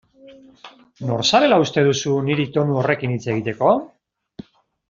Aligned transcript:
Nor 1.09 1.21
zarela 1.31 1.59
uste 1.65 1.83
duzu 1.89 2.15
niri 2.31 2.49
tonu 2.57 2.81
horrekin 2.81 3.15
hitz 3.17 3.25
egiteko? 3.35 3.75